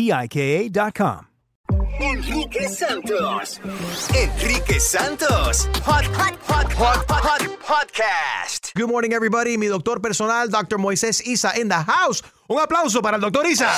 [0.00, 1.26] T-I-K-A.com.
[2.00, 3.60] Enrique Santos.
[4.14, 5.68] Enrique Santos.
[5.84, 8.72] Hot, hot, hot, hot, hot, podcast.
[8.74, 9.58] Good morning, everybody.
[9.58, 10.78] Mi doctor personal, Dr.
[10.78, 12.22] Moisés Isa, in the house.
[12.48, 13.70] Un aplauso para el doctor Isa.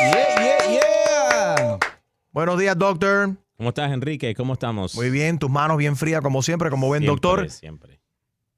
[0.00, 1.78] Yeah, yeah, yeah.
[2.32, 3.36] Buenos días, doctor.
[3.58, 4.34] ¿Cómo estás, Enrique?
[4.34, 4.94] ¿Cómo estamos?
[4.94, 7.50] Muy bien, tus manos bien frías, como siempre, como buen Siempre, doctor.
[7.50, 8.00] Siempre.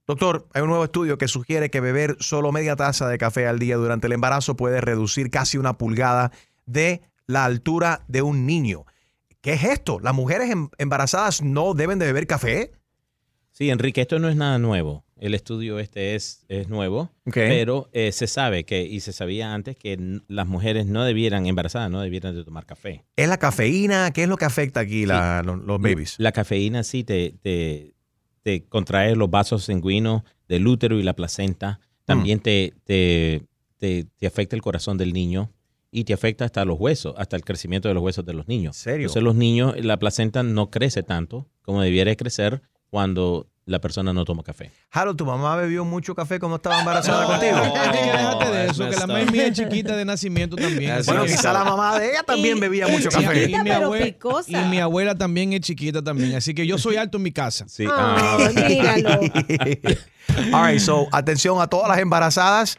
[0.06, 3.58] Doctor, hay un nuevo estudio que sugiere que beber solo media taza de café al
[3.58, 6.30] día durante el embarazo puede reducir casi una pulgada
[6.66, 8.84] de la altura de un niño.
[9.40, 10.00] ¿Qué es esto?
[10.00, 12.72] ¿Las mujeres em- embarazadas no deben de beber café?
[13.52, 15.04] Sí, Enrique, esto no es nada nuevo.
[15.18, 17.10] El estudio este es, es nuevo,
[17.48, 21.90] pero eh, se sabe que, y se sabía antes, que las mujeres no debieran, embarazadas,
[21.90, 23.06] no debieran de tomar café.
[23.16, 24.10] ¿Es la cafeína?
[24.10, 26.16] ¿Qué es lo que afecta aquí la- los, los babies?
[26.18, 27.94] La cafeína sí te, te,
[28.42, 31.80] te contrae los vasos sanguíneos del útero y la placenta.
[32.04, 33.42] También te, te,
[33.78, 35.50] te, te afecta el corazón del niño
[35.98, 38.76] y te afecta hasta los huesos, hasta el crecimiento de los huesos de los niños.
[38.76, 39.04] serio?
[39.06, 44.24] Entonces los niños, la placenta no crece tanto como debiera crecer cuando la persona no
[44.26, 44.70] toma café.
[44.92, 47.56] Harold, ¿tu mamá bebió mucho café cuando estaba embarazada contigo?
[47.56, 49.32] Enrique, déjate de es eso, que la up.
[49.32, 50.94] mía es chiquita de nacimiento también.
[51.06, 53.40] Bueno, quizá la mamá de ella también Y- bebía mucho y café.
[53.40, 54.50] chiquita, mi pero abue- picosa.
[54.50, 56.34] y mi abuela también es chiquita también.
[56.36, 57.64] Así que yo soy alto en mi casa.
[57.68, 57.86] Sí.
[57.90, 59.20] Ah, ah, míralo.
[60.52, 62.78] All right, so atención a todas las embarazadas,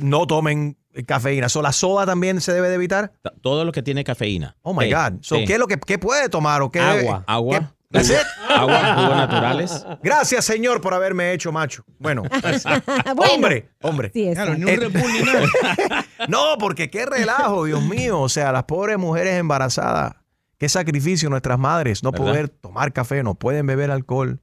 [0.00, 0.76] no tomen
[1.06, 1.48] cafeína.
[1.48, 3.12] So, ¿La soda también se debe de evitar?
[3.42, 4.56] todo lo que tiene cafeína.
[4.62, 5.18] Oh my God.
[5.22, 6.62] So, ¿qué, es lo que, ¿Qué puede tomar?
[6.62, 7.24] O qué, Agua.
[7.26, 7.58] Agua.
[7.60, 8.18] ¿Qué- That's it.
[8.48, 9.84] Agua, jugos naturales.
[10.00, 11.82] Gracias, señor, por haberme hecho macho.
[11.98, 12.22] Bueno,
[13.16, 14.12] Bueno, hombre, hombre.
[14.14, 14.92] Sí, Claro, ni un
[15.24, 16.06] nada.
[16.28, 18.20] No, porque qué relajo, Dios mío.
[18.20, 20.14] O sea, las pobres mujeres embarazadas.
[20.56, 22.04] Qué sacrificio nuestras madres.
[22.04, 22.26] No ¿Verdad?
[22.26, 24.40] poder tomar café, no pueden beber alcohol.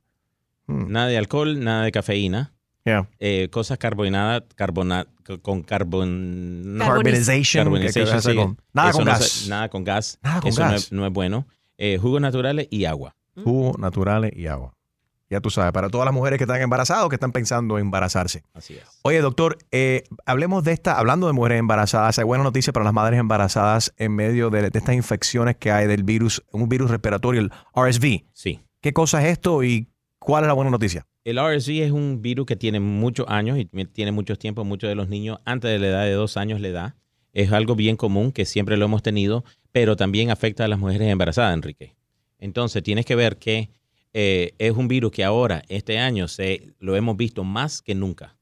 [0.66, 2.54] Nada de alcohol, nada de cafeína.
[2.88, 3.10] Yeah.
[3.20, 5.06] Eh, cosas carbonadas, carbona,
[5.42, 6.78] con carbon...
[6.80, 7.66] Carbonization.
[7.66, 8.36] carbonization, sí.
[8.36, 9.46] con- nada con no gas.
[9.50, 10.20] nada con gas.
[10.24, 10.84] Nada con Eso no gas.
[10.84, 11.46] es, no es bueno.
[11.78, 13.16] Eh, jugos naturales y agua.
[13.44, 14.74] Jugos naturales y agua.
[15.30, 17.86] Ya tú sabes, para todas las mujeres que están embarazadas o que están pensando en
[17.88, 18.44] embarazarse.
[18.54, 18.84] Así es.
[19.02, 22.94] Oye, doctor, eh, hablemos de esta, hablando de mujeres embarazadas, hay buena noticia para las
[22.94, 27.42] madres embarazadas en medio de, de estas infecciones que hay del virus, un virus respiratorio,
[27.42, 28.24] el RSV.
[28.32, 28.62] Sí.
[28.80, 31.06] ¿Qué cosa es esto y cuál es la buena noticia?
[31.28, 34.66] El RSV es un virus que tiene muchos años y tiene muchos tiempos.
[34.66, 36.96] Muchos de los niños antes de la edad de dos años le da.
[37.34, 39.44] es algo bien común que siempre lo hemos tenido,
[39.74, 41.98] pero también afecta a las mujeres embarazadas, Enrique.
[42.40, 43.72] Entonces tienes que ver que
[44.14, 48.38] eh, es un virus que ahora, este año, se, lo hemos visto más que nunca.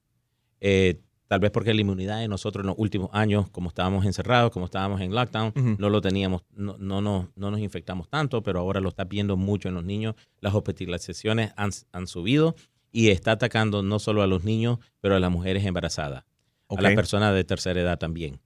[0.61, 4.51] Eh, tal vez porque la inmunidad de nosotros en los últimos años, como estábamos encerrados,
[4.51, 8.59] como estábamos en lockdown, no lo teníamos, no, no, no, no nos infectamos tanto, pero
[8.59, 10.13] ahora lo está viendo mucho en los niños.
[10.39, 12.55] Las hospitalizaciones han, han subido
[12.95, 16.23] y está atacando no solo a los niños, pero a las mujeres embarazadas,
[16.69, 18.39] a las personas de tercera edad también.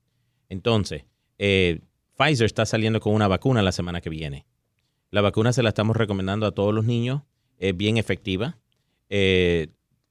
[0.50, 1.06] Entonces,
[1.38, 1.82] eh,
[2.18, 4.48] Pfizer está saliendo con una vacuna la semana que viene.
[5.12, 7.22] La vacuna se la estamos recomendando a todos los niños,
[7.60, 8.58] es bien efectiva.
[9.10, 9.68] Eh,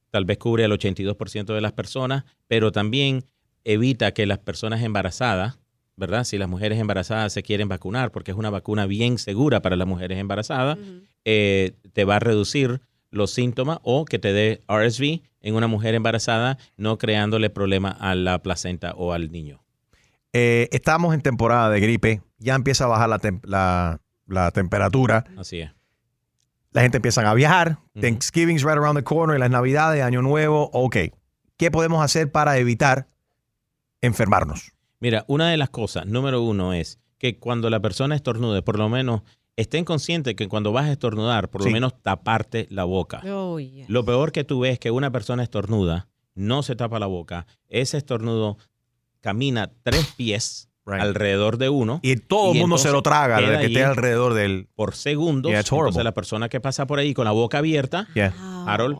[0.09, 3.25] tal vez cubre al 82% de las personas, pero también
[3.65, 5.59] evita que las personas embarazadas,
[5.97, 6.23] ¿verdad?
[6.23, 9.87] Si las mujeres embarazadas se quieren vacunar, porque es una vacuna bien segura para las
[9.87, 10.77] mujeres embarazadas,
[11.25, 12.79] eh, te va a reducir
[13.11, 18.13] los síntomas o que te dé RSV en una mujer embarazada, no creándole problema a
[18.15, 19.63] la placenta o al niño.
[20.33, 25.23] Eh, estamos en temporada de gripe, ya empieza a bajar la, tem- la- la temperatura,
[25.37, 25.71] Así es.
[26.71, 27.79] la gente empieza a viajar.
[27.99, 30.97] Thanksgiving's right around the corner, y las navidades, Año Nuevo, ok.
[31.57, 33.07] ¿Qué podemos hacer para evitar
[34.01, 34.73] enfermarnos?
[34.99, 38.87] Mira, una de las cosas, número uno, es que cuando la persona estornude, por lo
[38.89, 39.21] menos
[39.59, 41.69] estén conscientes que cuando vas a estornudar, por Sí.
[41.69, 43.21] lo menos taparte la boca.
[43.29, 43.89] Oh, yes.
[43.89, 47.45] Lo peor que tú ves es que una persona estornuda, no se tapa la boca,
[47.67, 48.57] ese estornudo
[49.21, 51.01] camina tres pies Right.
[51.03, 54.67] alrededor de uno Y todo el mundo se lo traga, el que esté alrededor del...
[54.73, 55.51] por segundos.
[55.51, 55.59] Yeah.
[55.59, 58.33] Entonces la persona que pasa por ahí con la boca abierta, Yeah.
[58.65, 58.97] Harold,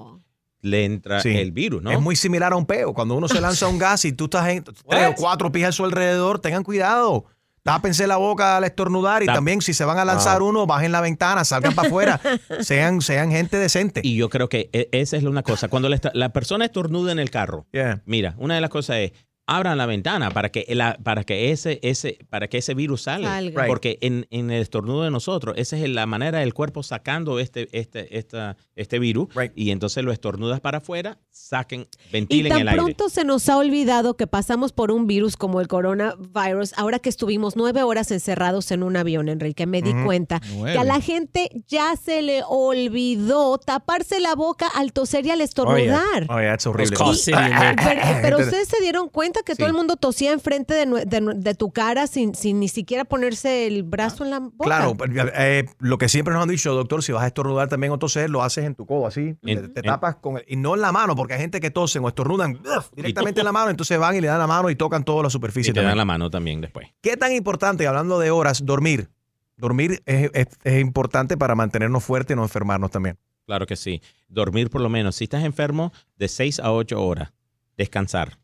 [0.62, 1.30] le entra Sí.
[1.30, 1.90] el virus, ¿no?
[1.92, 2.94] Es muy similar a un peo.
[2.94, 5.72] Cuando uno se lanza un gas y tú estás en tres o cuatro pies a
[5.72, 7.26] su alrededor, tengan cuidado.
[7.74, 10.92] Tápense la boca al estornudar y Tap- también si se van a lanzar uno, bajen
[10.92, 12.20] la ventana, salgan para afuera.
[12.62, 14.02] Sean, sean gente decente.
[14.04, 15.68] Y yo creo que e- esa es una cosa.
[15.68, 18.02] Cuando la, la persona estornuda en el carro, Yeah.
[18.06, 19.12] Mira, una de las cosas es
[19.58, 23.30] abran la ventana para que la, para que ese ese para que ese virus salga,
[23.30, 23.62] Salga.
[23.64, 23.68] Right.
[23.70, 27.68] porque en, en el estornudo de nosotros esa es la manera del cuerpo sacando este
[27.72, 29.52] este esta, este virus Right.
[29.56, 32.82] y entonces lo estornudas para afuera, saquen, Y ventilen tan el aire.
[32.82, 37.10] pronto se nos ha olvidado que pasamos por un virus como el coronavirus, ahora que
[37.10, 40.74] estuvimos nueve horas encerrados en un avión, Enrique, me di cuenta Nueve.
[40.74, 45.42] que a la gente ya se le olvidó taparse la boca al toser y al
[45.42, 46.28] estornudar.
[46.30, 46.92] Oye, es horrible.
[46.92, 50.74] Los cough Y- pero, pero ustedes se dieron cuenta que todo el mundo tosía enfrente
[50.74, 54.64] de, tu cara sin, sin ni siquiera ponerse el brazo en la boca.
[54.64, 54.98] Claro,
[55.36, 58.30] eh, lo que siempre nos han dicho, doctor, si vas a estornudar también o toser,
[58.30, 59.36] lo haces en tu codo, así.
[59.44, 61.60] En- te, te en- tapas con el- y no en la mano, porque hay gente
[61.60, 62.60] que tosen o estornudan
[62.96, 65.30] directamente en la mano, entonces van y le dan la mano y tocan toda la
[65.30, 65.72] superficie.
[65.72, 66.88] y te dan la mano también después.
[67.02, 69.10] ¿Qué tan importante, hablando de horas, dormir?
[69.58, 73.18] Dormir es, es- es importante para mantenernos fuertes y no enfermarnos también.
[73.46, 74.02] Claro que sí.
[74.28, 77.32] Dormir por lo menos, si estás enfermo, de 6 a 8 horas.
[77.78, 78.38] Descansar.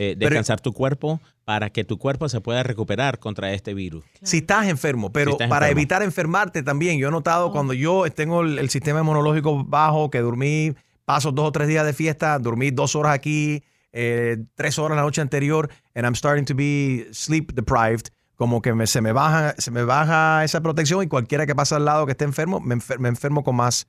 [0.00, 4.04] Eh, Pero- descansar tu cuerpo para que tu cuerpo se pueda recuperar contra este virus.
[4.22, 5.80] Si estás enfermo, pero Si estás para enfermo.
[5.80, 10.20] evitar enfermarte también, yo he notado cuando yo tengo el, el sistema inmunológico bajo, que
[10.20, 10.72] dormí,
[11.04, 15.02] paso dos o tres días de fiesta, dormí dos horas aquí, eh, tres horas la
[15.02, 19.56] noche anterior, and I'm starting to be sleep deprived, como que me- se, me baja,
[19.58, 22.76] se me baja esa protección y cualquiera que pasa al lado que esté enfermo, me,
[22.76, 23.88] enfer- me enfermo con más,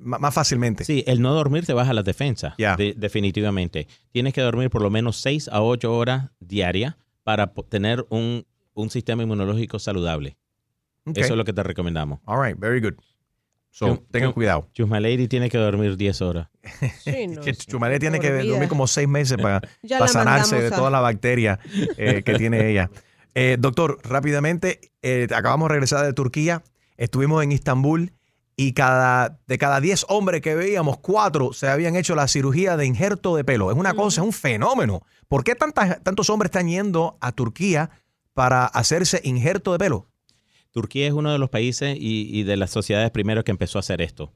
[0.00, 0.84] más fácilmente.
[0.84, 2.76] Sí, el no dormir te baja las defensas, Ya.
[2.76, 3.88] de- definitivamente.
[4.12, 8.90] Tienes que dormir por lo menos 6 a 8 horas diarias para tener un, un
[8.90, 10.36] sistema inmunológico saludable.
[11.06, 12.20] Eso es lo que te recomendamos.
[12.26, 12.94] All right, very good.
[13.70, 14.68] So, Chum- tengan chum- cuidado.
[14.72, 16.48] Chusma Lady tiene que dormir 10 horas.
[17.02, 17.40] Sí, no,
[17.98, 19.62] tiene que dormir como seis meses para,
[20.08, 21.58] sanarse de a- toda la bacteria
[21.96, 22.90] eh, que tiene ella.
[23.34, 26.62] Eh, doctor, rápidamente, eh, acabamos de regresar de Turquía,
[26.98, 28.12] estuvimos en Istambul
[28.56, 32.86] y cada, de cada 10 hombres que veíamos, cuatro se habían hecho la cirugía de
[32.86, 33.70] injerto de pelo.
[33.70, 35.02] Es una cosa, es un fenómeno.
[35.28, 37.90] ¿Por qué tantas, tantos hombres están yendo a Turquía
[38.34, 40.08] para hacerse injerto de pelo?
[40.70, 43.80] Turquía es uno de los países y, y de las sociedades primero que empezó a
[43.80, 44.32] hacer esto.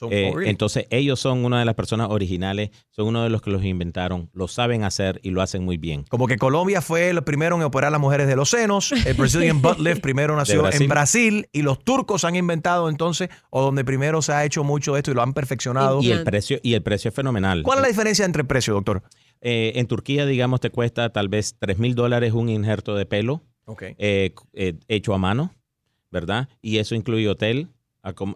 [0.00, 0.32] Son- Eh?
[0.46, 4.30] Entonces, ellos son una de las personas originales, son uno de los que los inventaron,
[4.32, 6.04] lo saben hacer y lo hacen muy bien.
[6.08, 9.12] Como que Colombia fue el primero en operar a las mujeres de los senos, el
[9.12, 10.82] Brazilian butt lift primero nació Brasil.
[10.84, 14.94] en Brasil y los turcos han inventado entonces, o donde primero se ha hecho mucho
[14.94, 16.00] de esto y lo han perfeccionado.
[16.02, 17.62] Y el precio, y el precio es fenomenal.
[17.62, 19.02] ¿Cuál es la diferencia entre el precio, doctor?
[19.42, 23.42] Eh, en Turquía, digamos, te cuesta tal vez 3 mil dólares un injerto de pelo
[23.98, 25.54] eh, eh, hecho a mano,
[26.10, 26.48] ¿verdad?
[26.62, 27.68] Y eso incluye hotel,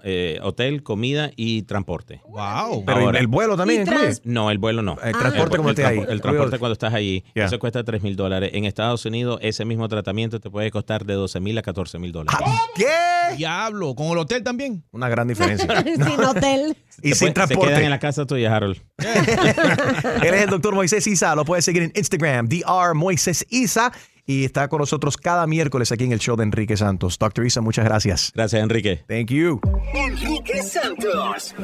[0.03, 2.21] eh, hotel, comida y transporte.
[2.29, 2.85] Wow.
[2.85, 4.13] Pero Ahora- el vuelo también incluye.
[4.25, 4.97] No, el vuelo no.
[5.03, 5.95] El transporte el, como el esté ahí.
[5.97, 7.47] transporte- el transporte cuando estás allí, Yeah.
[7.47, 8.51] eso cuesta 3 mil dólares.
[8.55, 12.13] En Estados Unidos, ese mismo tratamiento te puede costar de 12 mil a 14 mil
[12.13, 12.39] dólares.
[12.45, 13.37] Ah, ¿Qué?
[13.37, 14.85] Diablo, con el hotel también.
[14.93, 15.67] Una gran diferencia.
[15.83, 16.77] Sin hotel.
[17.03, 17.89] y sin puede- Se quedan en transporte.
[17.89, 18.77] la casa tuya, Harold.
[18.99, 21.35] Él es el doctor Moisés Isa.
[21.35, 23.93] Lo puedes seguir en Instagram, DR Moisés Isa.
[24.27, 27.19] Y está con nosotros cada miércoles aquí en el show de Enrique Santos.
[27.19, 27.47] Dr.
[27.47, 28.33] Isa, muchas gracias.
[28.35, 29.05] Gracias, Enrique.
[29.09, 29.61] Thank you.
[29.95, 31.55] Enrique Santos.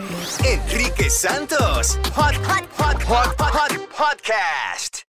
[0.45, 1.99] Enrique Santos.
[2.15, 5.10] Hot, hot, hot, hot, hot, hot podcast.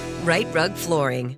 [0.23, 1.37] Right Rug Flooring.